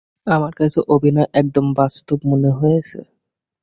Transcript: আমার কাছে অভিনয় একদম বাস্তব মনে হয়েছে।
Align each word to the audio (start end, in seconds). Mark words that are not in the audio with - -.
আমার 0.27 0.53
কাছে 0.55 0.79
অভিনয় 0.87 1.29
একদম 1.33 1.65
বাস্তব 1.73 2.17
মনে 2.31 2.51
হয়েছে। 2.51 2.99